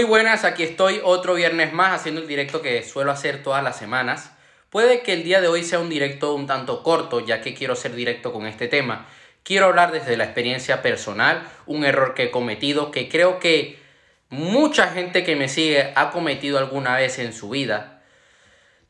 Muy 0.00 0.08
buenas, 0.08 0.44
aquí 0.44 0.62
estoy 0.62 0.98
otro 1.04 1.34
viernes 1.34 1.74
más 1.74 1.92
haciendo 1.92 2.22
el 2.22 2.26
directo 2.26 2.62
que 2.62 2.82
suelo 2.82 3.12
hacer 3.12 3.42
todas 3.42 3.62
las 3.62 3.76
semanas. 3.76 4.32
Puede 4.70 5.02
que 5.02 5.12
el 5.12 5.24
día 5.24 5.42
de 5.42 5.48
hoy 5.48 5.62
sea 5.62 5.78
un 5.78 5.90
directo 5.90 6.32
un 6.32 6.46
tanto 6.46 6.82
corto, 6.82 7.20
ya 7.20 7.42
que 7.42 7.52
quiero 7.52 7.76
ser 7.76 7.94
directo 7.94 8.32
con 8.32 8.46
este 8.46 8.66
tema. 8.66 9.06
Quiero 9.42 9.66
hablar 9.66 9.92
desde 9.92 10.16
la 10.16 10.24
experiencia 10.24 10.80
personal, 10.80 11.46
un 11.66 11.84
error 11.84 12.14
que 12.14 12.22
he 12.22 12.30
cometido, 12.30 12.90
que 12.90 13.10
creo 13.10 13.38
que 13.40 13.78
mucha 14.30 14.88
gente 14.88 15.22
que 15.22 15.36
me 15.36 15.50
sigue 15.50 15.92
ha 15.94 16.10
cometido 16.12 16.56
alguna 16.56 16.96
vez 16.96 17.18
en 17.18 17.34
su 17.34 17.50
vida. 17.50 18.02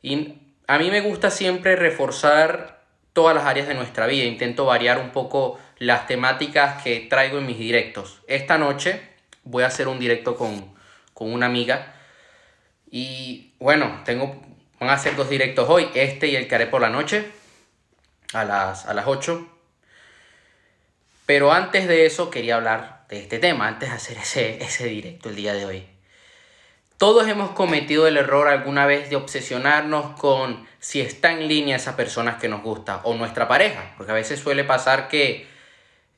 Y 0.01 0.35
a 0.65 0.77
mí 0.77 0.91
me 0.91 1.01
gusta 1.01 1.29
siempre 1.29 1.75
reforzar 1.75 2.85
todas 3.11 3.35
las 3.35 3.43
áreas 3.43 3.67
de 3.67 3.73
nuestra 3.73 4.07
vida. 4.07 4.23
Intento 4.23 4.63
variar 4.63 4.97
un 4.97 5.09
poco 5.09 5.59
las 5.77 6.07
temáticas 6.07 6.81
que 6.81 7.01
traigo 7.09 7.37
en 7.37 7.47
mis 7.47 7.57
directos. 7.57 8.21
Esta 8.27 8.57
noche 8.57 9.01
voy 9.43 9.63
a 9.63 9.67
hacer 9.67 9.89
un 9.89 9.99
directo 9.99 10.37
con 10.37 10.79
con 11.21 11.31
una 11.31 11.45
amiga. 11.45 11.93
Y 12.89 13.53
bueno, 13.59 14.01
tengo, 14.05 14.41
van 14.79 14.89
a 14.89 14.93
hacer 14.93 15.15
dos 15.15 15.29
directos 15.29 15.69
hoy, 15.69 15.87
este 15.93 16.25
y 16.25 16.35
el 16.35 16.47
que 16.47 16.55
haré 16.55 16.65
por 16.65 16.81
la 16.81 16.89
noche, 16.89 17.31
a 18.33 18.43
las, 18.43 18.87
a 18.87 18.95
las 18.95 19.05
8. 19.05 19.47
Pero 21.27 21.53
antes 21.53 21.87
de 21.87 22.07
eso 22.07 22.31
quería 22.31 22.55
hablar 22.55 23.05
de 23.07 23.19
este 23.19 23.37
tema, 23.37 23.67
antes 23.67 23.89
de 23.89 23.95
hacer 23.95 24.17
ese, 24.17 24.63
ese 24.63 24.87
directo 24.87 25.29
el 25.29 25.35
día 25.35 25.53
de 25.53 25.67
hoy. 25.67 25.87
Todos 26.97 27.27
hemos 27.27 27.51
cometido 27.51 28.07
el 28.07 28.17
error 28.17 28.47
alguna 28.47 28.87
vez 28.87 29.11
de 29.11 29.15
obsesionarnos 29.15 30.19
con 30.19 30.67
si 30.79 31.01
está 31.01 31.33
en 31.33 31.47
línea 31.47 31.75
esa 31.75 31.95
persona 31.95 32.39
que 32.39 32.49
nos 32.49 32.63
gusta 32.63 33.01
o 33.03 33.13
nuestra 33.13 33.47
pareja, 33.47 33.93
porque 33.95 34.11
a 34.11 34.15
veces 34.15 34.39
suele 34.39 34.63
pasar 34.63 35.07
que 35.07 35.45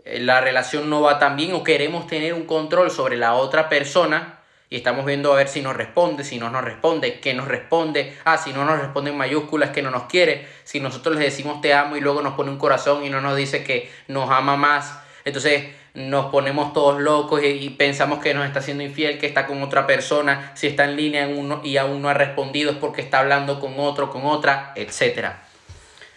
eh, 0.05 0.19
la 0.21 0.39
relación 0.39 0.89
no 0.89 1.01
va 1.01 1.19
tan 1.19 1.35
bien 1.35 1.51
o 1.51 1.61
queremos 1.61 2.07
tener 2.07 2.33
un 2.33 2.45
control 2.45 2.89
sobre 2.89 3.17
la 3.17 3.33
otra 3.33 3.67
persona 3.67 4.39
y 4.73 4.77
estamos 4.77 5.05
viendo 5.05 5.31
a 5.31 5.35
ver 5.35 5.49
si 5.49 5.61
nos 5.61 5.77
responde, 5.77 6.23
si 6.23 6.39
no 6.39 6.49
nos 6.49 6.63
responde, 6.63 7.19
qué 7.19 7.35
nos 7.35 7.47
responde. 7.47 8.17
Ah, 8.25 8.39
si 8.39 8.53
no 8.53 8.65
nos 8.65 8.79
responde 8.79 9.11
en 9.11 9.17
mayúsculas, 9.17 9.69
que 9.69 9.83
no 9.83 9.91
nos 9.91 10.05
quiere. 10.05 10.47
Si 10.63 10.79
nosotros 10.79 11.15
le 11.15 11.25
decimos 11.25 11.61
te 11.61 11.75
amo 11.75 11.95
y 11.95 12.01
luego 12.01 12.23
nos 12.23 12.33
pone 12.33 12.49
un 12.49 12.57
corazón 12.57 13.05
y 13.05 13.11
no 13.11 13.21
nos 13.21 13.35
dice 13.35 13.63
que 13.63 13.91
nos 14.07 14.31
ama 14.31 14.57
más. 14.57 14.97
Entonces 15.25 15.65
nos 15.93 16.31
ponemos 16.31 16.73
todos 16.73 16.99
locos 16.99 17.43
y, 17.43 17.69
pensamos 17.69 18.17
que 18.17 18.33
nos 18.33 18.47
está 18.47 18.61
haciendo 18.61 18.83
infiel, 18.83 19.19
que 19.19 19.27
está 19.27 19.45
con 19.45 19.61
otra 19.61 19.85
persona. 19.85 20.53
Si 20.55 20.65
está 20.65 20.85
en 20.85 20.95
línea 20.95 21.27
uno, 21.27 21.61
y 21.63 21.77
aún 21.77 22.01
no 22.01 22.09
ha 22.09 22.15
respondido 22.15 22.71
es 22.71 22.77
porque 22.77 23.01
está 23.01 23.19
hablando 23.19 23.59
con 23.59 23.75
otro, 23.77 24.09
con 24.09 24.25
otra, 24.25 24.73
etc. 24.75 25.33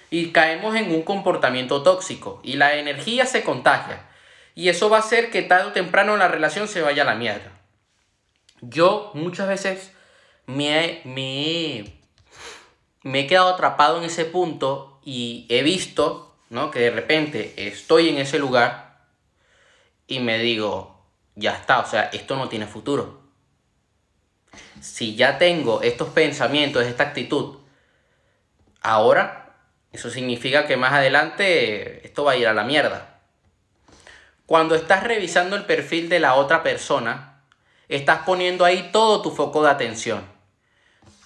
Y 0.08 0.30
caemos 0.30 0.76
en 0.76 0.94
un 0.94 1.02
comportamiento 1.02 1.82
tóxico 1.82 2.40
y 2.42 2.54
la 2.54 2.76
energía 2.76 3.26
se 3.26 3.44
contagia. 3.44 3.98
Y 4.54 4.70
eso 4.70 4.88
va 4.88 4.96
a 4.96 5.00
hacer 5.00 5.30
que 5.30 5.42
tarde 5.42 5.66
o 5.66 5.72
temprano 5.72 6.16
la 6.16 6.28
relación 6.28 6.68
se 6.68 6.80
vaya 6.80 7.02
a 7.02 7.04
la 7.04 7.16
mierda. 7.16 7.55
Yo 8.60 9.10
muchas 9.14 9.48
veces 9.48 9.92
me, 10.46 11.02
me, 11.04 12.00
me 13.02 13.20
he 13.20 13.26
quedado 13.26 13.48
atrapado 13.48 13.98
en 13.98 14.04
ese 14.04 14.24
punto 14.24 14.98
y 15.04 15.46
he 15.48 15.62
visto 15.62 16.36
¿no? 16.50 16.70
que 16.70 16.80
de 16.80 16.90
repente 16.90 17.54
estoy 17.68 18.08
en 18.08 18.18
ese 18.18 18.38
lugar 18.38 18.98
y 20.06 20.20
me 20.20 20.38
digo, 20.38 21.04
ya 21.34 21.52
está, 21.52 21.80
o 21.80 21.86
sea, 21.86 22.04
esto 22.12 22.36
no 22.36 22.48
tiene 22.48 22.66
futuro. 22.66 23.20
Si 24.80 25.16
ya 25.16 25.38
tengo 25.38 25.82
estos 25.82 26.08
pensamientos, 26.08 26.84
esta 26.84 27.04
actitud, 27.04 27.58
ahora, 28.80 29.56
eso 29.92 30.10
significa 30.10 30.66
que 30.66 30.76
más 30.76 30.92
adelante 30.92 32.06
esto 32.06 32.24
va 32.24 32.32
a 32.32 32.36
ir 32.36 32.46
a 32.46 32.54
la 32.54 32.64
mierda. 32.64 33.20
Cuando 34.46 34.76
estás 34.76 35.02
revisando 35.02 35.56
el 35.56 35.64
perfil 35.64 36.08
de 36.08 36.20
la 36.20 36.34
otra 36.34 36.62
persona, 36.62 37.35
Estás 37.88 38.20
poniendo 38.26 38.64
ahí 38.64 38.90
todo 38.92 39.22
tu 39.22 39.30
foco 39.30 39.62
de 39.62 39.70
atención. 39.70 40.24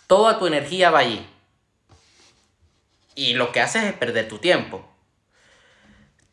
Toda 0.07 0.39
tu 0.39 0.47
energía 0.47 0.91
va 0.91 1.01
allí. 1.01 1.27
Y 3.15 3.35
lo 3.35 3.53
que 3.53 3.61
haces 3.61 3.85
es 3.85 3.93
perder 3.93 4.29
tu 4.29 4.39
tiempo. 4.39 4.87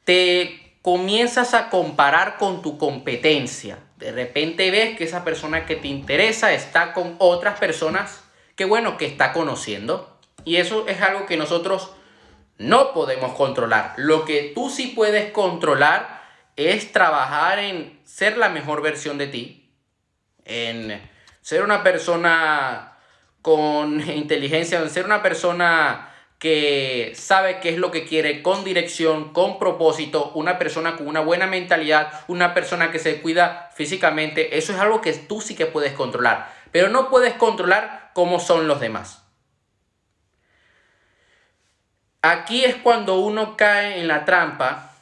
Te 0.04 0.78
comienzas 0.82 1.54
a 1.54 1.70
comparar 1.70 2.38
con 2.38 2.62
tu 2.62 2.78
competencia. 2.78 3.80
De 3.98 4.12
repente 4.12 4.72
ves 4.72 4.98
que 4.98 5.04
esa 5.04 5.24
persona 5.24 5.66
que 5.66 5.76
te 5.76 5.88
interesa 5.88 6.54
está 6.54 6.94
con 6.94 7.16
otras 7.20 7.60
personas 7.60 8.24
que 8.56 8.66
bueno, 8.66 8.98
que 8.98 9.06
está 9.06 9.34
conociendo. 9.34 10.18
Y 10.44 10.58
eso 10.58 10.88
es 10.88 11.02
algo 11.02 11.26
que 11.26 11.38
nosotros 11.38 11.92
no 12.58 12.94
podemos 12.94 13.34
controlar. 13.34 13.94
Lo 13.98 14.26
que 14.26 14.52
tú 14.56 14.70
sí 14.70 14.88
puedes 14.96 15.32
controlar 15.32 16.22
es 16.56 16.92
trabajar 16.92 17.60
en 17.60 18.00
ser 18.04 18.38
la 18.38 18.50
mejor 18.50 18.82
versión 18.82 19.18
de 19.18 19.28
ti, 19.28 19.57
en 20.48 21.00
ser 21.42 21.64
una 21.64 21.84
persona 21.84 22.98
con 23.42 24.02
inteligencia, 24.10 24.80
en 24.80 24.90
ser 24.90 25.06
una 25.06 25.22
persona 25.22 26.14
que 26.40 27.14
sabe 27.16 27.60
qué 27.60 27.70
es 27.70 27.78
lo 27.78 27.90
que 27.90 28.06
quiere, 28.06 28.44
con 28.44 28.64
dirección, 28.64 29.34
con 29.34 29.58
propósito, 29.58 30.32
una 30.36 30.60
persona 30.60 30.96
con 30.96 31.08
una 31.08 31.22
buena 31.22 31.48
mentalidad, 31.48 32.12
una 32.28 32.54
persona 32.54 32.92
que 32.92 33.00
se 33.00 33.22
cuida 33.22 33.72
físicamente, 33.76 34.58
eso 34.58 34.72
es 34.72 34.80
algo 34.80 35.02
que 35.02 35.14
tú 35.14 35.42
sí 35.42 35.56
que 35.56 35.66
puedes 35.66 35.94
controlar, 35.94 36.54
pero 36.72 36.90
no 36.90 37.10
puedes 37.10 37.34
controlar 37.34 38.12
cómo 38.14 38.40
son 38.40 38.68
los 38.68 38.80
demás. 38.80 39.24
Aquí 42.22 42.66
es 42.66 42.76
cuando 42.76 43.20
uno 43.20 43.58
cae 43.58 44.00
en 44.00 44.08
la 44.08 44.26
trampa, 44.26 44.94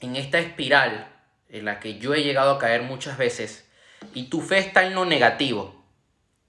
en 0.00 0.16
esta 0.16 0.38
espiral 0.38 1.08
en 1.50 1.64
la 1.64 1.80
que 1.80 1.98
yo 1.98 2.14
he 2.14 2.22
llegado 2.22 2.52
a 2.52 2.58
caer 2.58 2.82
muchas 2.82 3.18
veces, 3.18 3.69
y 4.14 4.24
tu 4.24 4.40
fe 4.40 4.58
está 4.58 4.86
en 4.86 4.94
lo 4.94 5.04
negativo 5.04 5.80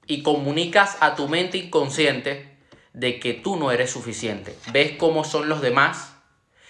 y 0.08 0.24
comunicas 0.24 0.98
a 1.00 1.16
tu 1.16 1.28
mente 1.28 1.58
inconsciente 1.58 2.52
de 2.94 3.20
que 3.20 3.34
tú 3.34 3.56
no 3.56 3.72
eres 3.72 3.92
suficiente. 3.92 4.56
Ves 4.72 4.94
cómo 4.98 5.24
son 5.24 5.48
los 5.48 5.62
demás 5.62 6.16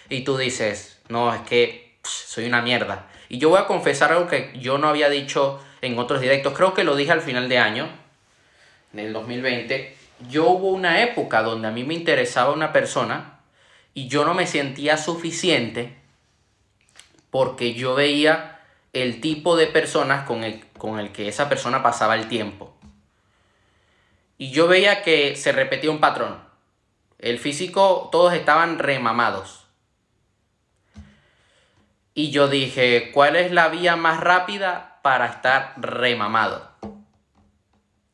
y 0.09 0.21
tú 0.21 0.37
dices, 0.37 0.99
no, 1.09 1.33
es 1.33 1.41
que 1.41 1.97
soy 2.03 2.45
una 2.45 2.61
mierda. 2.61 3.07
Y 3.29 3.37
yo 3.37 3.49
voy 3.49 3.59
a 3.59 3.67
confesar 3.67 4.11
algo 4.11 4.27
que 4.27 4.53
yo 4.59 4.77
no 4.77 4.87
había 4.87 5.09
dicho 5.09 5.63
en 5.81 5.97
otros 5.97 6.21
directos, 6.21 6.53
creo 6.53 6.73
que 6.73 6.83
lo 6.83 6.95
dije 6.95 7.11
al 7.11 7.21
final 7.21 7.49
de 7.49 7.57
año, 7.57 7.89
en 8.93 8.99
el 8.99 9.13
2020. 9.13 9.97
Yo 10.29 10.49
hubo 10.49 10.69
una 10.69 11.01
época 11.01 11.41
donde 11.41 11.67
a 11.67 11.71
mí 11.71 11.83
me 11.83 11.95
interesaba 11.95 12.53
una 12.53 12.71
persona 12.71 13.39
y 13.93 14.07
yo 14.07 14.23
no 14.23 14.33
me 14.33 14.45
sentía 14.45 14.97
suficiente 14.97 15.95
porque 17.31 17.73
yo 17.73 17.95
veía 17.95 18.50
el 18.93 19.21
tipo 19.21 19.55
de 19.55 19.67
personas 19.67 20.25
con 20.25 20.43
el, 20.43 20.65
con 20.77 20.99
el 20.99 21.11
que 21.11 21.27
esa 21.27 21.49
persona 21.49 21.81
pasaba 21.81 22.15
el 22.15 22.27
tiempo. 22.27 22.75
Y 24.37 24.51
yo 24.51 24.67
veía 24.67 25.03
que 25.03 25.35
se 25.35 25.51
repetía 25.51 25.91
un 25.91 25.99
patrón. 25.99 26.43
El 27.19 27.37
físico, 27.37 28.09
todos 28.11 28.33
estaban 28.33 28.79
remamados. 28.79 29.67
Y 32.13 32.31
yo 32.31 32.47
dije, 32.47 33.11
¿cuál 33.13 33.35
es 33.35 33.51
la 33.51 33.69
vía 33.69 33.95
más 33.95 34.19
rápida 34.19 34.99
para 35.03 35.27
estar 35.27 35.75
remamado? 35.77 36.69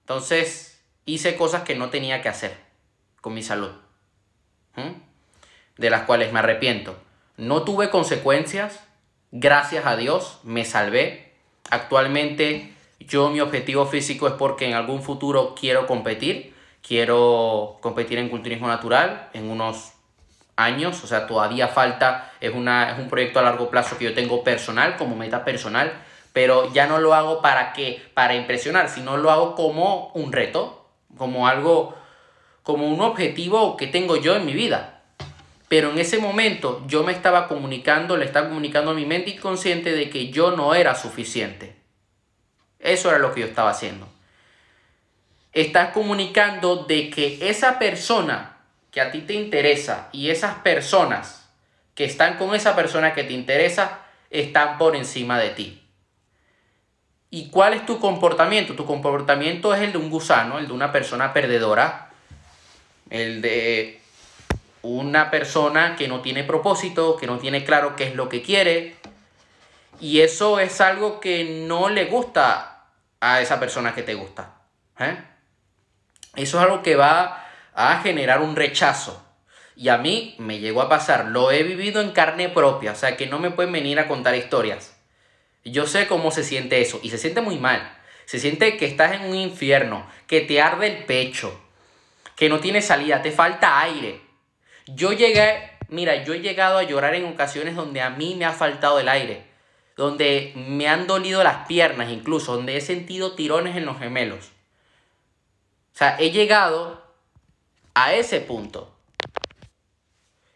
Entonces 0.01 0.83
hice 1.05 1.35
cosas 1.35 1.63
que 1.63 1.75
no 1.75 1.89
tenía 1.89 2.21
que 2.21 2.29
hacer 2.29 2.57
con 3.21 3.33
mi 3.33 3.41
salud. 3.41 3.71
De 5.77 5.89
las 5.89 6.03
cuales 6.03 6.31
me 6.31 6.39
arrepiento. 6.39 6.99
No 7.37 7.63
tuve 7.63 7.89
consecuencias, 7.89 8.86
Gracias 9.31 9.85
a 9.85 9.97
Dios 9.97 10.39
me 10.43 10.63
salvé. 10.63 11.33
Actualmente 11.69 12.73
yo 12.99 13.29
mi 13.29 13.41
objetivo 13.41 13.85
físico 13.85 14.27
es 14.27 14.33
porque 14.33 14.65
en 14.65 14.73
algún 14.73 15.03
futuro 15.03 15.53
quiero 15.53 15.85
competir. 15.85 16.55
Quiero 16.81 17.77
competir 17.81 18.19
en 18.19 18.29
culturismo 18.29 18.67
natural 18.67 19.27
en 19.33 19.49
unos 19.49 19.91
años. 20.55 21.03
O 21.03 21.07
sea, 21.07 21.27
todavía 21.27 21.67
falta. 21.67 22.31
Es, 22.39 22.53
una, 22.53 22.91
es 22.91 22.99
un 22.99 23.09
proyecto 23.09 23.39
a 23.39 23.43
largo 23.43 23.69
plazo 23.69 23.97
que 23.97 24.05
yo 24.05 24.13
tengo 24.13 24.45
personal, 24.45 24.95
como 24.95 25.17
meta 25.17 25.43
personal. 25.43 25.91
Pero 26.31 26.71
ya 26.71 26.87
no 26.87 26.99
lo 26.99 27.13
hago 27.13 27.41
para 27.41 27.73
qué, 27.73 28.01
para 28.13 28.35
impresionar, 28.35 28.87
sino 28.87 29.17
lo 29.17 29.31
hago 29.31 29.55
como 29.55 30.11
un 30.13 30.31
reto, 30.31 30.87
como 31.17 31.47
algo, 31.47 31.95
como 32.63 32.87
un 32.87 33.01
objetivo 33.01 33.75
que 33.75 33.87
tengo 33.87 34.15
yo 34.15 34.35
en 34.35 34.45
mi 34.45 34.53
vida. 34.53 34.96
Pero 35.67 35.91
en 35.91 35.99
ese 35.99 36.17
momento 36.17 36.83
yo 36.87 37.03
me 37.03 37.11
estaba 37.11 37.47
comunicando, 37.47 38.15
le 38.15 38.25
estaba 38.25 38.47
comunicando 38.47 38.91
a 38.91 38.93
mi 38.93 39.05
mente 39.05 39.31
inconsciente 39.31 39.91
de 39.91 40.09
que 40.09 40.29
yo 40.29 40.51
no 40.51 40.73
era 40.73 40.95
suficiente. 40.95 41.75
Eso 42.79 43.09
era 43.09 43.19
lo 43.19 43.33
que 43.33 43.41
yo 43.41 43.47
estaba 43.47 43.71
haciendo. 43.71 44.07
Estás 45.51 45.91
comunicando 45.91 46.85
de 46.85 47.09
que 47.09 47.49
esa 47.49 47.79
persona 47.79 48.57
que 48.91 49.01
a 49.01 49.11
ti 49.11 49.21
te 49.21 49.33
interesa 49.33 50.09
y 50.11 50.29
esas 50.29 50.55
personas 50.59 51.49
que 51.95 52.05
están 52.05 52.37
con 52.37 52.55
esa 52.55 52.75
persona 52.75 53.13
que 53.13 53.23
te 53.23 53.33
interesa 53.33 54.01
están 54.29 54.77
por 54.77 54.95
encima 54.95 55.39
de 55.39 55.49
ti. 55.49 55.83
¿Y 57.29 57.49
cuál 57.49 57.73
es 57.73 57.85
tu 57.85 57.99
comportamiento? 57.99 58.75
Tu 58.75 58.85
comportamiento 58.85 59.73
es 59.73 59.81
el 59.81 59.91
de 59.91 59.97
un 59.97 60.09
gusano, 60.09 60.59
el 60.59 60.67
de 60.67 60.73
una 60.73 60.91
persona 60.91 61.33
perdedora, 61.33 62.09
el 63.09 63.41
de 63.41 63.99
una 64.87 65.29
persona 65.29 65.95
que 65.95 66.07
no 66.07 66.21
tiene 66.21 66.43
propósito, 66.43 67.17
que 67.17 67.27
no 67.27 67.37
tiene 67.37 67.63
claro 67.65 67.95
qué 67.95 68.05
es 68.05 68.15
lo 68.15 68.29
que 68.29 68.41
quiere. 68.41 68.95
Y 69.99 70.21
eso 70.21 70.59
es 70.59 70.79
algo 70.79 71.19
que 71.19 71.65
no 71.67 71.89
le 71.89 72.05
gusta 72.05 72.85
a 73.19 73.41
esa 73.41 73.59
persona 73.59 73.93
que 73.93 74.03
te 74.03 74.13
gusta. 74.13 74.55
¿eh? 74.99 75.17
Eso 76.35 76.57
es 76.57 76.63
algo 76.63 76.83
que 76.83 76.95
va 76.95 77.45
a 77.73 77.99
generar 78.01 78.41
un 78.41 78.55
rechazo. 78.55 79.23
Y 79.75 79.89
a 79.89 79.97
mí 79.97 80.35
me 80.39 80.59
llegó 80.59 80.81
a 80.81 80.89
pasar, 80.89 81.25
lo 81.25 81.51
he 81.51 81.63
vivido 81.63 82.01
en 82.01 82.11
carne 82.11 82.49
propia, 82.49 82.93
o 82.93 82.95
sea 82.95 83.15
que 83.15 83.27
no 83.27 83.37
me 83.37 83.51
pueden 83.51 83.71
venir 83.71 83.99
a 83.99 84.07
contar 84.07 84.35
historias. 84.35 84.97
Yo 85.63 85.85
sé 85.85 86.07
cómo 86.07 86.31
se 86.31 86.43
siente 86.43 86.81
eso 86.81 86.99
y 87.03 87.09
se 87.09 87.17
siente 87.17 87.41
muy 87.41 87.57
mal. 87.57 87.95
Se 88.25 88.39
siente 88.39 88.77
que 88.77 88.85
estás 88.85 89.13
en 89.13 89.25
un 89.25 89.35
infierno, 89.35 90.07
que 90.25 90.41
te 90.41 90.61
arde 90.61 90.87
el 90.87 91.05
pecho, 91.05 91.59
que 92.35 92.49
no 92.49 92.59
tienes 92.59 92.85
salida, 92.85 93.21
te 93.21 93.31
falta 93.31 93.79
aire. 93.81 94.26
Yo 94.87 95.11
llegué, 95.11 95.71
mira, 95.89 96.23
yo 96.23 96.33
he 96.33 96.39
llegado 96.39 96.77
a 96.77 96.83
llorar 96.83 97.13
en 97.15 97.25
ocasiones 97.25 97.75
donde 97.75 98.01
a 98.01 98.09
mí 98.09 98.35
me 98.35 98.45
ha 98.45 98.53
faltado 98.53 98.99
el 98.99 99.09
aire, 99.09 99.45
donde 99.97 100.53
me 100.55 100.87
han 100.87 101.07
dolido 101.07 101.43
las 101.43 101.67
piernas 101.67 102.09
incluso, 102.09 102.55
donde 102.55 102.77
he 102.77 102.81
sentido 102.81 103.33
tirones 103.33 103.75
en 103.75 103.85
los 103.85 103.99
gemelos. 103.99 104.45
O 105.93 105.97
sea, 105.97 106.15
he 106.19 106.31
llegado 106.31 107.03
a 107.95 108.13
ese 108.13 108.39
punto. 108.39 108.93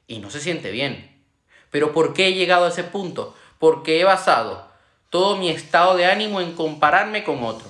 Y 0.07 0.19
no 0.19 0.29
se 0.29 0.39
siente 0.39 0.71
bien. 0.71 1.23
Pero 1.71 1.93
¿por 1.93 2.13
qué 2.13 2.27
he 2.27 2.33
llegado 2.33 2.65
a 2.65 2.69
ese 2.69 2.83
punto? 2.83 3.35
Porque 3.59 3.99
he 3.99 4.03
basado 4.03 4.69
todo 5.09 5.37
mi 5.37 5.49
estado 5.49 5.97
de 5.97 6.05
ánimo 6.05 6.39
en 6.39 6.55
compararme 6.55 7.23
con 7.23 7.43
otro. 7.43 7.69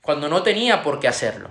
Cuando 0.00 0.28
no 0.28 0.42
tenía 0.42 0.82
por 0.82 0.98
qué 0.98 1.08
hacerlo. 1.08 1.50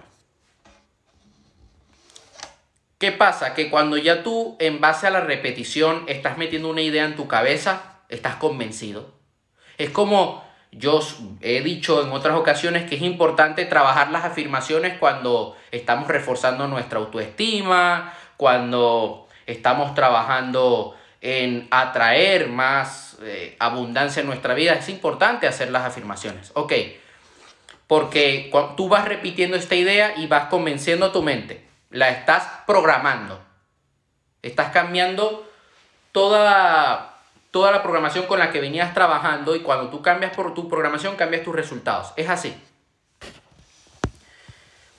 ¿Qué 3.01 3.11
pasa? 3.11 3.55
Que 3.55 3.71
cuando 3.71 3.97
ya 3.97 4.21
tú, 4.21 4.55
en 4.59 4.79
base 4.79 5.07
a 5.07 5.09
la 5.09 5.21
repetición, 5.21 6.03
estás 6.05 6.37
metiendo 6.37 6.69
una 6.69 6.81
idea 6.81 7.03
en 7.03 7.15
tu 7.15 7.27
cabeza, 7.27 8.03
estás 8.09 8.35
convencido. 8.35 9.09
Es 9.79 9.89
como 9.89 10.43
yo 10.71 10.99
he 11.41 11.61
dicho 11.61 12.03
en 12.03 12.11
otras 12.11 12.37
ocasiones 12.37 12.87
que 12.87 12.97
es 12.97 13.01
importante 13.01 13.65
trabajar 13.65 14.11
las 14.11 14.23
afirmaciones 14.23 14.99
cuando 14.99 15.57
estamos 15.71 16.09
reforzando 16.09 16.67
nuestra 16.67 16.99
autoestima, 16.99 18.13
cuando 18.37 19.27
estamos 19.47 19.95
trabajando 19.95 20.95
en 21.21 21.67
atraer 21.71 22.49
más 22.49 23.17
eh, 23.23 23.55
abundancia 23.57 24.19
en 24.19 24.27
nuestra 24.27 24.53
vida. 24.53 24.73
Es 24.73 24.89
importante 24.89 25.47
hacer 25.47 25.71
las 25.71 25.85
afirmaciones. 25.85 26.51
Ok, 26.53 26.73
porque 27.87 28.51
tú 28.77 28.89
vas 28.89 29.05
repitiendo 29.05 29.57
esta 29.57 29.73
idea 29.73 30.13
y 30.17 30.27
vas 30.27 30.49
convenciendo 30.49 31.07
a 31.07 31.11
tu 31.11 31.23
mente. 31.23 31.70
La 31.91 32.09
estás 32.09 32.47
programando. 32.65 33.39
Estás 34.41 34.71
cambiando 34.71 35.47
toda 36.11 37.11
toda 37.51 37.71
la 37.71 37.83
programación 37.83 38.25
con 38.25 38.39
la 38.39 38.49
que 38.49 38.61
venías 38.61 38.93
trabajando 38.93 39.55
y 39.55 39.59
cuando 39.59 39.89
tú 39.89 40.01
cambias 40.01 40.33
por 40.33 40.53
tu 40.53 40.69
programación 40.69 41.17
cambias 41.17 41.43
tus 41.43 41.53
resultados. 41.53 42.13
Es 42.15 42.29
así. 42.29 42.53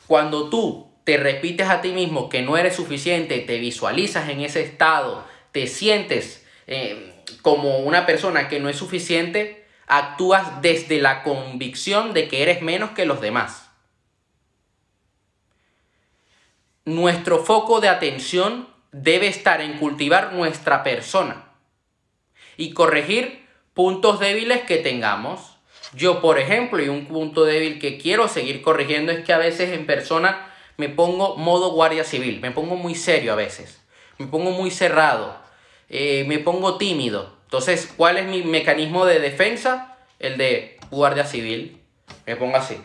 Cuando 0.06 0.50
tú 0.50 0.90
te 1.04 1.16
repites 1.16 1.68
a 1.68 1.80
ti 1.80 1.92
mismo 1.92 2.28
que 2.28 2.42
no 2.42 2.56
eres 2.58 2.76
suficiente, 2.76 3.38
te 3.40 3.58
visualizas 3.58 4.28
en 4.28 4.42
ese 4.42 4.60
estado, 4.62 5.24
te 5.50 5.66
sientes 5.66 6.46
eh, 6.66 7.24
como 7.40 7.78
una 7.78 8.04
persona 8.04 8.48
que 8.48 8.60
no 8.60 8.68
es 8.68 8.76
suficiente, 8.76 9.66
actúas 9.86 10.60
desde 10.60 11.00
la 11.00 11.22
convicción 11.22 12.12
de 12.12 12.28
que 12.28 12.42
eres 12.42 12.60
menos 12.60 12.90
que 12.90 13.06
los 13.06 13.20
demás. 13.22 13.61
Nuestro 16.84 17.44
foco 17.44 17.80
de 17.80 17.88
atención 17.88 18.68
debe 18.90 19.28
estar 19.28 19.60
en 19.60 19.78
cultivar 19.78 20.32
nuestra 20.32 20.82
persona 20.82 21.44
y 22.56 22.72
corregir 22.72 23.46
puntos 23.72 24.18
débiles 24.18 24.62
que 24.62 24.78
tengamos. 24.78 25.56
Yo, 25.94 26.20
por 26.20 26.38
ejemplo, 26.38 26.82
y 26.82 26.88
un 26.88 27.06
punto 27.06 27.44
débil 27.44 27.78
que 27.78 27.98
quiero 27.98 28.26
seguir 28.26 28.62
corrigiendo 28.62 29.12
es 29.12 29.24
que 29.24 29.32
a 29.32 29.38
veces 29.38 29.70
en 29.70 29.86
persona 29.86 30.52
me 30.76 30.88
pongo 30.88 31.36
modo 31.36 31.70
guardia 31.70 32.02
civil, 32.02 32.40
me 32.40 32.50
pongo 32.50 32.74
muy 32.74 32.94
serio 32.94 33.32
a 33.32 33.36
veces, 33.36 33.80
me 34.18 34.26
pongo 34.26 34.50
muy 34.50 34.70
cerrado, 34.70 35.36
eh, 35.88 36.24
me 36.26 36.38
pongo 36.40 36.78
tímido. 36.78 37.36
Entonces, 37.44 37.92
¿cuál 37.96 38.16
es 38.16 38.26
mi 38.26 38.42
mecanismo 38.42 39.04
de 39.04 39.20
defensa? 39.20 39.98
El 40.18 40.38
de 40.38 40.78
guardia 40.90 41.24
civil. 41.24 41.80
Me 42.26 42.36
pongo 42.36 42.56
así. 42.56 42.76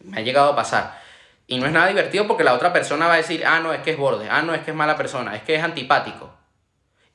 Me 0.00 0.20
ha 0.20 0.22
llegado 0.22 0.52
a 0.52 0.56
pasar. 0.56 0.99
Y 1.50 1.58
no 1.58 1.66
es 1.66 1.72
nada 1.72 1.88
divertido 1.88 2.28
porque 2.28 2.44
la 2.44 2.54
otra 2.54 2.72
persona 2.72 3.08
va 3.08 3.14
a 3.14 3.16
decir, 3.16 3.44
ah, 3.44 3.58
no, 3.58 3.72
es 3.72 3.80
que 3.80 3.90
es 3.90 3.98
borde, 3.98 4.28
ah, 4.30 4.40
no, 4.40 4.54
es 4.54 4.60
que 4.60 4.70
es 4.70 4.76
mala 4.76 4.96
persona, 4.96 5.34
es 5.34 5.42
que 5.42 5.56
es 5.56 5.64
antipático 5.64 6.30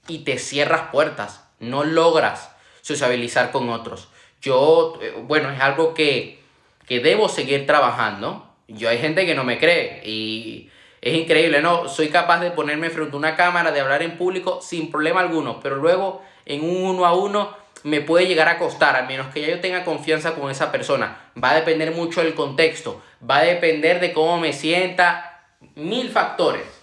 y 0.10 0.26
te 0.26 0.38
cierras 0.40 0.90
puertas, 0.92 1.48
no 1.62 1.86
logras 1.86 2.54
sociabilizar 2.82 3.54
con 3.54 3.70
otros. 3.70 4.10
Yo, 4.42 5.00
eh, 5.02 5.14
bueno, 5.24 5.50
es 5.52 5.62
algo 5.62 5.94
que, 5.94 6.44
que 6.86 7.00
debo 7.00 7.30
seguir 7.30 7.66
trabajando. 7.66 8.46
Yo 8.68 8.90
hay 8.90 8.98
gente 8.98 9.26
que 9.26 9.36
no 9.36 9.46
me 9.46 9.58
cree 9.58 10.02
y 10.06 10.70
es 11.02 11.16
increíble, 11.16 11.62
¿no? 11.62 11.88
Soy 11.88 12.10
capaz 12.10 12.42
de 12.42 12.52
ponerme 12.52 12.90
frente 12.90 13.16
a 13.16 13.20
una 13.20 13.38
cámara, 13.38 13.72
de 13.72 13.80
hablar 13.80 14.04
en 14.04 14.18
público 14.18 14.60
sin 14.62 14.92
problema 14.92 15.22
alguno, 15.22 15.62
pero 15.64 15.78
luego 15.78 16.22
en 16.46 16.62
un 16.62 16.84
uno 16.84 17.06
a 17.06 17.14
uno 17.14 17.56
me 17.86 18.02
puede 18.02 18.28
llegar 18.28 18.50
a 18.50 18.58
costar, 18.58 18.96
a 18.96 19.04
menos 19.04 19.34
que 19.34 19.42
ya 19.42 19.48
yo 19.48 19.62
tenga 19.62 19.86
confianza 19.86 20.36
con 20.36 20.52
esa 20.52 20.72
persona. 20.72 21.32
Va 21.42 21.52
a 21.52 21.56
depender 21.56 21.92
mucho 21.92 22.22
del 22.22 22.36
contexto, 22.36 23.02
va 23.28 23.38
a 23.38 23.44
depender 23.44 24.00
de 24.00 24.12
cómo 24.14 24.38
me 24.38 24.54
sienta, 24.54 25.44
mil 25.76 26.10
factores 26.10 26.76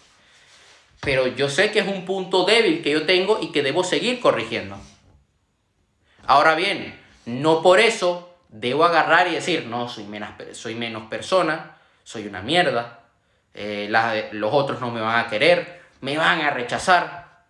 pero 1.03 1.27
yo 1.27 1.49
sé 1.49 1.73
que 1.73 1.81
es 1.81 1.89
un 1.89 2.05
punto 2.05 2.45
débil 2.45 2.81
que 2.81 2.93
yo 2.93 3.05
tengo 3.05 3.41
y 3.43 3.51
que 3.51 3.65
debo 3.65 3.83
seguir 3.83 4.21
corrigiendo. 4.21 4.79
Ahora 6.27 6.55
bien, 6.55 6.97
no 7.27 7.61
por 7.61 7.81
eso 7.81 8.37
debo 8.49 8.85
agarrar 8.85 9.27
y 9.27 9.33
decir, 9.33 9.67
no, 9.67 9.89
soy 9.89 10.05
menos, 10.05 10.31
soy 10.53 10.77
menos 10.77 11.09
persona, 11.09 11.77
soy 12.05 12.29
una 12.29 12.41
mierda, 12.41 13.01
eh, 13.53 13.89
los 14.31 14.55
otros 14.55 14.81
no 14.81 14.93
me 14.93 15.01
van 15.01 15.19
a 15.19 15.29
querer, 15.29 15.83
me 16.01 16.17
van 16.17 16.41
a 16.41 16.51
rechazar. 16.51 17.43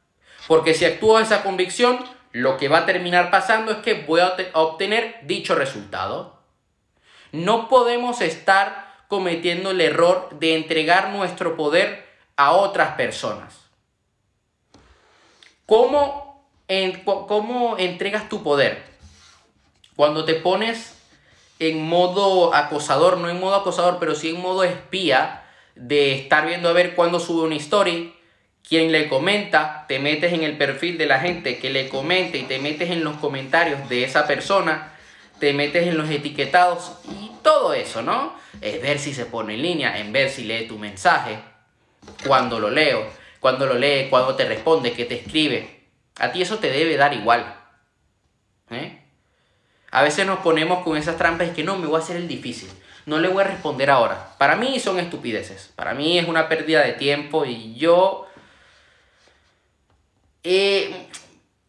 Porque 0.46 0.72
si 0.72 0.86
actúo 0.86 1.18
esa 1.18 1.42
convicción, 1.42 2.02
lo 2.32 2.56
que 2.56 2.68
va 2.68 2.78
a 2.78 2.86
terminar 2.86 3.30
pasando 3.30 3.72
es 3.72 3.78
que 3.78 4.02
voy 4.02 4.20
a 4.20 4.36
obtener 4.54 5.20
dicho 5.22 5.54
resultado. 5.54 6.38
No 7.30 7.68
podemos 7.68 8.20
estar 8.20 9.04
cometiendo 9.08 9.70
el 9.70 9.80
error 9.80 10.30
de 10.38 10.56
entregar 10.56 11.10
nuestro 11.10 11.56
poder 11.56 12.06
a 12.36 12.52
otras 12.52 12.94
personas. 12.94 13.58
¿Cómo, 15.66 16.48
en, 16.68 17.04
¿Cómo 17.04 17.76
entregas 17.78 18.28
tu 18.28 18.42
poder? 18.42 18.82
Cuando 19.96 20.24
te 20.24 20.34
pones 20.34 20.98
en 21.58 21.86
modo 21.86 22.54
acosador, 22.54 23.18
no 23.18 23.28
en 23.28 23.38
modo 23.38 23.56
acosador, 23.56 23.98
pero 24.00 24.14
sí 24.14 24.30
en 24.30 24.40
modo 24.40 24.64
espía, 24.64 25.44
de 25.74 26.14
estar 26.14 26.46
viendo 26.46 26.68
a 26.68 26.72
ver 26.72 26.94
cuándo 26.94 27.20
sube 27.20 27.46
una 27.46 27.56
story, 27.56 28.14
quién 28.66 28.92
le 28.92 29.08
comenta, 29.08 29.84
te 29.88 29.98
metes 29.98 30.32
en 30.32 30.42
el 30.42 30.56
perfil 30.56 30.98
de 30.98 31.06
la 31.06 31.20
gente 31.20 31.58
que 31.58 31.70
le 31.70 31.88
comente 31.88 32.38
y 32.38 32.42
te 32.42 32.58
metes 32.58 32.90
en 32.90 33.04
los 33.04 33.16
comentarios 33.16 33.88
de 33.88 34.04
esa 34.04 34.26
persona, 34.26 34.92
te 35.38 35.52
metes 35.52 35.86
en 35.86 35.96
los 35.96 36.08
etiquetados 36.08 36.92
y 37.04 37.32
todo 37.42 37.74
eso, 37.74 38.02
¿no? 38.02 38.34
Es 38.60 38.80
ver 38.80 38.98
si 38.98 39.12
se 39.12 39.26
pone 39.26 39.54
en 39.54 39.62
línea, 39.62 39.98
en 39.98 40.12
ver 40.12 40.30
si 40.30 40.44
lee 40.44 40.66
tu 40.68 40.78
mensaje, 40.78 41.38
cuando 42.26 42.60
lo 42.60 42.70
leo, 42.70 43.06
cuando 43.40 43.66
lo 43.66 43.74
lee, 43.74 44.06
cuando 44.08 44.36
te 44.36 44.44
responde, 44.44 44.92
que 44.92 45.04
te 45.04 45.16
escribe. 45.16 45.82
A 46.18 46.30
ti 46.30 46.42
eso 46.42 46.58
te 46.58 46.70
debe 46.70 46.96
dar 46.96 47.12
igual. 47.12 47.56
¿eh? 48.70 49.02
A 49.90 50.02
veces 50.02 50.26
nos 50.26 50.38
ponemos 50.38 50.84
con 50.84 50.96
esas 50.96 51.18
trampas 51.18 51.48
y 51.48 51.50
que 51.50 51.64
no, 51.64 51.76
me 51.76 51.86
voy 51.86 51.96
a 51.96 52.02
hacer 52.02 52.16
el 52.16 52.28
difícil. 52.28 52.70
No 53.04 53.18
le 53.18 53.28
voy 53.28 53.42
a 53.42 53.48
responder 53.48 53.90
ahora. 53.90 54.34
Para 54.38 54.56
mí 54.56 54.78
son 54.78 54.98
estupideces. 55.00 55.72
Para 55.74 55.92
mí 55.92 56.18
es 56.18 56.28
una 56.28 56.48
pérdida 56.48 56.82
de 56.82 56.92
tiempo 56.92 57.44
y 57.44 57.74
yo 57.74 58.28
he, 60.42 61.08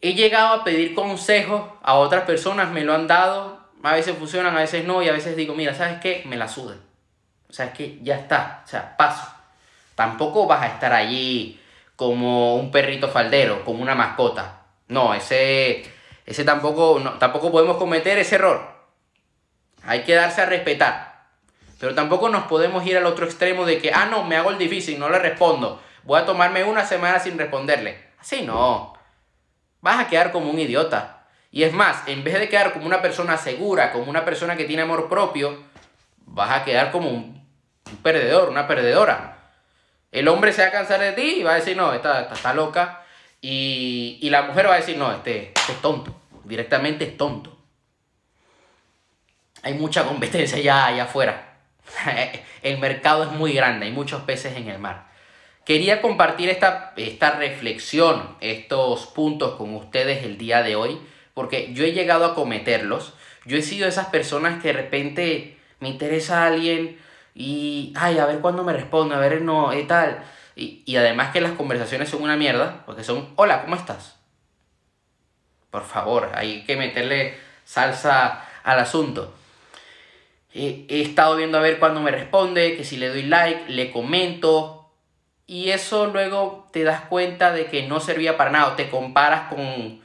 llegado 0.02 0.54
a 0.54 0.64
pedir 0.64 0.96
consejos 0.96 1.64
a 1.82 1.96
otras 1.96 2.26
personas, 2.26 2.72
me 2.72 2.84
lo 2.84 2.94
han 2.94 3.08
dado. 3.08 3.62
A 3.84 3.94
veces 3.94 4.18
funcionan, 4.18 4.56
a 4.56 4.62
veces 4.62 4.86
no 4.86 5.02
y 5.02 5.10
a 5.10 5.12
veces 5.12 5.36
digo, 5.36 5.56
mira, 5.56 5.74
¿sabes 5.74 6.00
qué? 6.00 6.24
Me 6.26 6.38
la 6.38 6.48
suda. 6.48 6.76
O 7.50 7.54
sea, 7.54 7.68
es 7.68 7.74
que 7.74 8.00
ya 8.02 8.16
está. 8.16 8.64
O 8.66 8.68
sea, 8.68 8.96
paso. 8.98 9.28
Tampoco 9.96 10.48
vas 10.48 10.64
a 10.64 10.68
estar 10.68 10.94
allí 10.94 11.60
como 11.96 12.56
un 12.56 12.72
perrito 12.72 13.10
faldero, 13.10 13.64
como 13.64 13.82
una 13.82 13.96
mascota. 13.96 14.62
No, 14.88 15.14
ese, 15.14 15.84
ese 16.26 16.44
tampoco, 16.44 17.02
tampoco 17.20 17.52
podemos 17.52 17.78
cometer 17.78 18.18
ese 18.18 18.36
error. 18.36 18.74
Hay 19.84 20.04
que 20.04 20.16
darse 20.16 20.42
a 20.42 20.46
respetar. 20.46 21.14
Pero 21.80 21.94
tampoco 21.94 22.30
nos 22.30 22.46
podemos 22.46 22.86
ir 22.86 22.98
al 22.98 23.06
otro 23.06 23.26
extremo 23.26 23.66
de 23.66 23.78
que, 23.78 23.92
ah, 23.94 24.06
no, 24.06 24.24
me 24.24 24.38
hago 24.38 24.50
el 24.50 24.58
difícil, 24.58 24.98
no 24.98 25.10
le 25.10 25.20
respondo. 25.20 25.82
Voy 26.04 26.20
a 26.20 26.26
tomarme 26.26 26.64
una 26.64 26.86
semana 26.86 27.20
sin 27.20 27.38
responderle. 27.38 28.13
Así 28.24 28.44
no. 28.44 28.94
Vas 29.82 30.00
a 30.00 30.08
quedar 30.08 30.32
como 30.32 30.50
un 30.50 30.58
idiota. 30.58 31.26
Y 31.52 31.64
es 31.64 31.74
más, 31.74 32.08
en 32.08 32.24
vez 32.24 32.40
de 32.40 32.48
quedar 32.48 32.72
como 32.72 32.86
una 32.86 33.02
persona 33.02 33.36
segura, 33.36 33.92
como 33.92 34.10
una 34.10 34.24
persona 34.24 34.56
que 34.56 34.64
tiene 34.64 34.84
amor 34.84 35.10
propio, 35.10 35.62
vas 36.26 36.52
a 36.52 36.64
quedar 36.64 36.90
como 36.90 37.10
un 37.10 37.46
perdedor, 38.02 38.48
una 38.48 38.66
perdedora. 38.66 39.40
El 40.10 40.30
hombre 40.30 40.54
se 40.54 40.62
va 40.62 40.70
a 40.70 40.72
cansar 40.72 41.02
de 41.02 41.12
ti 41.12 41.40
y 41.40 41.44
va 41.44 41.52
a 41.52 41.56
decir, 41.56 41.76
no, 41.76 41.94
esta, 41.94 42.34
está 42.34 42.54
loca. 42.54 43.04
Y, 43.42 44.26
la 44.30 44.44
mujer 44.44 44.70
va 44.70 44.76
a 44.76 44.78
decir, 44.78 44.98
no, 44.98 45.12
este, 45.12 45.52
este, 45.54 45.74
es 45.74 45.82
tonto. 45.82 46.16
Directamente 46.46 47.04
es 47.04 47.18
tonto. 47.18 47.58
hay 49.64 49.74
mucha 49.74 50.06
competencia 50.06 50.60
ya 50.60 50.86
allá 50.86 51.04
afuera. 51.04 51.58
el 52.62 52.78
mercado 52.78 53.24
es 53.24 53.32
muy 53.32 53.52
grande, 53.52 53.88
hay 53.88 53.92
muchos 53.92 54.22
peces 54.22 54.56
en 54.56 54.70
el 54.70 54.80
mar. 54.80 55.13
Quería 55.66 56.02
compartir 56.02 56.50
esta, 56.50 56.94
esta 56.98 57.32
reflexión, 57.32 58.36
estos 58.42 59.08
puntos 59.08 59.56
con 59.56 59.74
ustedes 59.76 60.24
el 60.26 60.38
día 60.38 60.62
de 60.62 60.76
hoy, 60.76 61.00
porque 61.34 61.74
yo 61.74 61.86
he 61.86 61.94
llegado 61.94 62.26
a 62.26 62.36
cometerlos. 62.36 63.14
Yo 63.46 63.58
he 63.58 63.62
sido 63.62 63.88
esas 63.88 64.08
personas 64.08 64.62
que 64.62 64.70
de 64.70 64.74
repente 64.74 65.58
me 65.80 65.90
interesa 65.90 66.46
alguien 66.46 67.00
y, 67.34 67.94
ay, 67.96 68.18
a 68.20 68.26
ver 68.26 68.40
cuándo 68.40 68.64
me 68.64 68.74
responde, 68.74 69.16
a 69.16 69.20
ver, 69.20 69.42
no, 69.42 69.74
y 69.78 69.84
tal. 69.84 70.24
Y, 70.56 70.84
y 70.86 70.98
además 70.98 71.32
que 71.32 71.42
las 71.42 71.54
conversaciones 71.54 72.10
son 72.10 72.24
una 72.24 72.38
mierda, 72.38 72.84
porque 72.86 73.04
son, 73.04 73.30
hola, 73.36 73.64
¿cómo 73.64 73.76
estás? 73.76 74.18
Por 75.72 75.84
favor, 75.84 76.30
hay 76.36 76.64
que 76.66 76.76
meterle 76.76 77.36
salsa 77.66 78.46
al 78.64 78.80
asunto. 78.80 79.34
He, 80.54 80.86
estado 81.02 81.36
viendo 81.36 81.58
a 81.58 81.62
ver 81.62 81.80
cuándo 81.80 82.00
me 82.00 82.12
responde, 82.12 82.78
que 82.78 82.84
si 82.84 82.98
le 82.98 83.10
doy 83.10 83.24
like, 83.24 83.72
le 83.72 83.92
comento. 83.92 84.83
Y 85.46 85.70
eso 85.70 86.08
luego 86.08 86.70
te 86.72 86.84
das 86.84 87.02
cuenta 87.02 87.52
de 87.52 87.66
que 87.66 87.88
no 87.88 88.00
servía 88.00 88.38
para 88.38 88.52
nada. 88.52 88.76
te 88.76 88.90
comparas 88.90 89.54
con, 89.54 90.02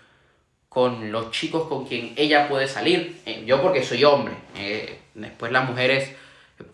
con 0.69 1.13
los 1.13 1.31
chicos 1.31 1.69
con 1.69 1.87
quien 1.87 2.13
ella 2.17 2.49
puede 2.49 2.69
salir. 2.69 3.21
Eh, 3.27 3.45
yo 3.47 3.63
porque 3.63 3.85
soy 3.85 4.05
hombre. 4.05 4.35
Eh, 4.57 4.99
después 5.15 5.53
las 5.53 5.69
mujeres 5.69 6.15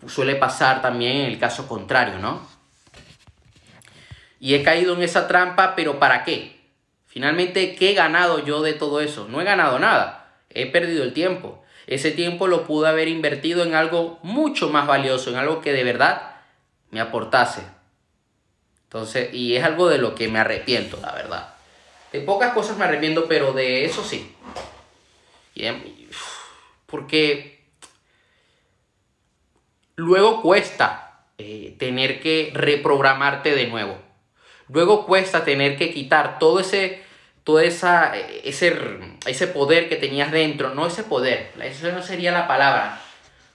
suele 0.07 0.35
pasar 0.35 0.81
también 0.81 1.17
en 1.17 1.25
el 1.25 1.39
caso 1.39 1.67
contrario, 1.67 2.17
¿no? 2.19 2.47
Y 4.39 4.55
he 4.55 4.63
caído 4.63 4.95
en 4.95 5.01
esa 5.01 5.27
trampa, 5.27 5.75
pero 5.75 5.99
¿para 5.99 6.23
qué? 6.23 6.59
Finalmente, 7.05 7.75
¿qué 7.75 7.91
he 7.91 7.93
ganado 7.93 8.43
yo 8.43 8.61
de 8.61 8.73
todo 8.73 8.99
eso? 8.99 9.27
No 9.29 9.41
he 9.41 9.45
ganado 9.45 9.79
nada. 9.79 10.39
He 10.49 10.65
perdido 10.65 11.03
el 11.03 11.13
tiempo. 11.13 11.63
Ese 11.87 12.11
tiempo 12.11 12.47
lo 12.47 12.65
pude 12.65 12.89
haber 12.89 13.07
invertido 13.07 13.63
en 13.63 13.75
algo 13.75 14.19
mucho 14.23 14.69
más 14.69 14.87
valioso, 14.87 15.29
en 15.29 15.37
algo 15.37 15.61
que 15.61 15.71
de 15.71 15.83
verdad 15.83 16.35
me 16.89 16.99
aportase. 16.99 17.61
Entonces, 18.95 19.33
y 19.33 19.57
es 19.57 19.63
algo 19.65 19.89
de 19.89 19.97
lo 19.97 20.15
que 20.15 20.29
me 20.29 20.39
arrepiento, 20.39 20.97
la 21.01 21.11
verdad. 21.11 21.53
De 22.13 22.21
pocas 22.21 22.53
cosas 22.53 22.77
me 22.77 22.85
arrepiento, 22.85 23.27
pero 23.27 23.51
de 23.51 23.83
eso 23.83 24.01
sí. 24.05 24.33
Porque 26.85 27.65
luego 29.97 30.41
cuesta 30.41 31.25
eh, 31.37 31.75
tener 31.77 32.21
que 32.21 32.51
reprogramarte 32.53 33.53
de 33.53 33.67
nuevo. 33.67 33.97
Luego 34.69 35.05
cuesta 35.05 35.43
tener 35.43 35.75
que 35.77 35.93
quitar 35.93 36.39
todo 36.39 36.61
ese 36.61 37.03
todo 37.43 37.59
esa, 37.59 38.15
ese, 38.15 38.79
ese 39.25 39.47
poder 39.47 39.89
que 39.89 39.97
tenías 39.97 40.31
dentro, 40.31 40.73
no 40.73 40.87
ese 40.87 41.03
poder, 41.03 41.51
eso 41.61 41.91
no 41.91 42.01
sería 42.01 42.31
la 42.31 42.47
palabra, 42.47 42.99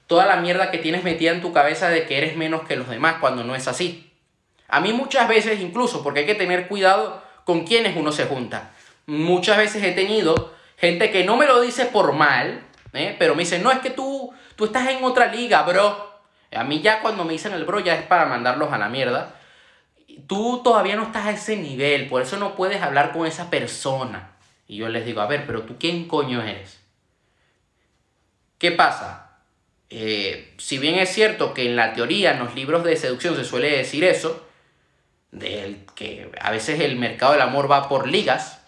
toda 0.06 0.26
la 0.26 0.37
mierda 0.37 0.70
que 0.70 0.78
tienes 0.78 1.02
metida 1.02 1.32
en 1.32 1.40
tu 1.40 1.52
cabeza 1.52 1.88
de 1.88 2.06
que 2.06 2.18
eres 2.18 2.37
menos 2.37 2.68
que 2.68 2.76
los 2.76 2.88
demás 2.88 3.16
cuando 3.20 3.42
no 3.42 3.56
es 3.56 3.66
así. 3.66 4.10
A 4.71 4.81
mí 4.81 4.93
muchas 4.93 5.29
veces 5.29 5.61
incluso, 5.61 6.03
porque 6.03 6.21
hay 6.21 6.27
que 6.27 6.35
tener 6.35 6.69
cuidado 6.69 7.23
con 7.45 7.65
quienes 7.65 7.97
uno 7.97 8.12
se 8.12 8.27
junta. 8.27 8.73
Muchas 9.07 9.57
veces 9.57 9.83
he 9.83 9.93
tenido 9.93 10.53
gente 10.77 11.11
que 11.11 11.25
no 11.25 11.37
me 11.37 11.47
lo 11.47 11.61
dice 11.61 11.87
por 11.87 12.12
mal, 12.12 12.62
¿eh? 12.93 13.17
pero 13.19 13.35
me 13.35 13.43
dice, 13.43 13.59
no, 13.59 13.71
es 13.71 13.79
que 13.81 13.91
tú, 13.91 14.33
tú 14.57 14.67
estás 14.67 14.89
en 14.89 15.03
otra 15.05 15.27
liga, 15.27 15.62
bro. 15.62 16.11
A 16.53 16.65
mí 16.65 16.81
ya 16.81 17.00
cuando 17.00 17.25
me 17.25 17.33
dicen 17.33 17.53
el 17.53 17.65
bro 17.65 17.81
ya 17.81 17.95
es 17.95 18.03
para 18.03 18.27
mandarlos 18.27 18.73
a 18.73 18.79
la 18.79 18.89
mierda 18.89 19.37
tú 20.27 20.61
todavía 20.62 20.97
no 20.97 21.05
estás 21.05 21.27
a 21.27 21.33
ese 21.33 21.57
nivel, 21.57 22.09
por 22.09 22.23
eso 22.23 22.37
no 22.37 22.55
puedes 22.55 22.83
hablar 22.83 23.12
con 23.12 23.27
esa 23.27 23.50
persona. 23.50 24.33
Y 24.67 24.77
yo 24.77 24.89
les 24.89 25.05
digo, 25.05 25.21
a 25.21 25.27
ver, 25.27 25.47
pero 25.47 25.62
tú 25.62 25.77
quién 25.79 26.07
coño 26.07 26.43
eres. 26.43 26.81
¿Qué 28.59 28.73
pasa? 28.73 29.39
Eh, 29.89 30.55
si 30.59 30.79
bien 30.79 30.97
es 30.97 31.12
cierto 31.12 31.55
que 31.55 31.67
en 31.67 31.77
la 31.77 31.93
teoría, 31.93 32.33
en 32.33 32.39
los 32.39 32.55
libros 32.55 32.85
de 32.85 32.97
seducción 32.97 33.35
se 33.35 33.45
suele 33.45 33.77
decir 33.77 34.05
eso, 34.05 34.47
del 35.32 35.87
que 35.94 36.30
a 36.40 36.50
veces 36.50 36.80
el 36.80 36.96
mercado 36.96 37.32
del 37.32 37.42
amor 37.42 37.70
va 37.70 37.88
por 37.88 38.08
ligas, 38.08 38.60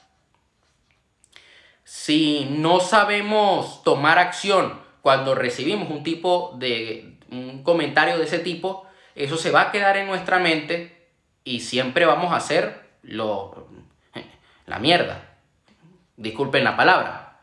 si 1.84 2.46
no 2.50 2.80
sabemos 2.80 3.82
tomar 3.82 4.18
acción 4.18 4.80
cuando 5.02 5.34
recibimos 5.34 5.90
un 5.90 6.02
tipo 6.02 6.54
de 6.58 7.18
un 7.30 7.62
comentario 7.62 8.18
de 8.18 8.24
ese 8.24 8.38
tipo, 8.38 8.86
eso 9.14 9.36
se 9.36 9.50
va 9.50 9.62
a 9.62 9.72
quedar 9.72 9.96
en 9.96 10.06
nuestra 10.06 10.38
mente 10.38 11.08
y 11.44 11.60
siempre 11.60 12.06
vamos 12.06 12.32
a 12.32 12.36
hacer 12.36 12.82
lo, 13.02 13.68
la 14.66 14.78
mierda. 14.78 15.36
Disculpen 16.16 16.62
la 16.62 16.76
palabra. 16.76 17.40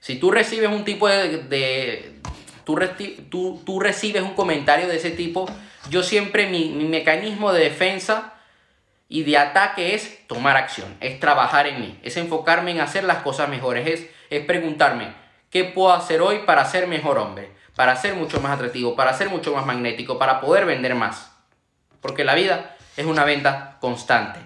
Si 0.00 0.18
tú 0.18 0.30
recibes 0.30 0.70
un 0.70 0.84
tipo 0.84 1.08
de... 1.08 1.38
de 1.44 2.20
tú, 2.64 2.78
tú, 3.30 3.62
tú, 3.64 3.80
recibes 3.80 4.22
un 4.22 4.34
comentario 4.34 4.86
de 4.88 4.96
ese 4.96 5.10
tipo, 5.10 5.46
yo 5.88 6.02
siempre 6.02 6.46
mi, 6.46 6.68
mi 6.70 6.84
mecanismo 6.84 7.52
de 7.52 7.64
defensa 7.64 8.34
y 9.08 9.24
de 9.24 9.38
ataque 9.38 9.94
es 9.94 10.26
tomar 10.28 10.56
acción, 10.56 10.96
es 11.00 11.18
trabajar 11.18 11.66
en 11.66 11.80
mí, 11.80 11.98
es 12.02 12.16
enfocarme 12.16 12.70
en 12.70 12.80
hacer 12.80 13.04
las 13.04 13.18
cosas 13.22 13.48
mejores, 13.48 13.86
es, 13.88 14.10
es 14.30 14.44
preguntarme, 14.44 15.12
¿qué 15.50 15.64
puedo 15.64 15.92
hacer 15.92 16.22
hoy 16.22 16.40
para 16.46 16.64
ser 16.64 16.86
mejor 16.86 17.18
hombre? 17.18 17.52
Para 17.74 17.96
ser 17.96 18.14
mucho 18.14 18.40
más 18.40 18.52
atractivo, 18.52 18.94
para 18.94 19.14
ser 19.14 19.30
mucho 19.30 19.54
más 19.54 19.66
magnético, 19.66 20.18
para 20.18 20.40
poder 20.40 20.66
vender 20.66 20.94
más. 20.94 21.32
Porque 22.00 22.24
la 22.24 22.34
vida 22.34 22.76
es 22.96 23.06
una 23.06 23.24
venta 23.24 23.78
constante. 23.80 24.38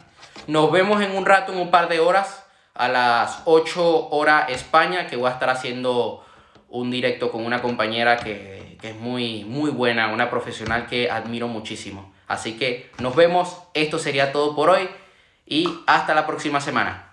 Nos 0.46 0.70
vemos 0.70 1.02
en 1.02 1.12
un 1.12 1.26
rato, 1.26 1.52
en 1.52 1.58
un 1.58 1.70
par 1.70 1.88
de 1.88 2.00
horas, 2.00 2.44
a 2.74 2.88
las 2.88 3.42
8 3.44 4.08
horas 4.10 4.50
España, 4.50 5.06
que 5.06 5.16
voy 5.16 5.28
a 5.28 5.32
estar 5.32 5.50
haciendo 5.50 6.24
un 6.74 6.90
directo 6.90 7.30
con 7.30 7.46
una 7.46 7.62
compañera 7.62 8.16
que, 8.16 8.76
que 8.80 8.90
es 8.90 8.96
muy, 8.96 9.44
muy 9.44 9.70
buena, 9.70 10.12
una 10.12 10.28
profesional 10.28 10.86
que 10.86 11.10
admiro 11.10 11.46
muchísimo. 11.48 12.12
Así 12.26 12.58
que 12.58 12.90
nos 12.98 13.14
vemos, 13.14 13.62
esto 13.74 13.98
sería 13.98 14.32
todo 14.32 14.56
por 14.56 14.70
hoy 14.70 14.88
y 15.46 15.68
hasta 15.86 16.14
la 16.14 16.26
próxima 16.26 16.60
semana. 16.60 17.03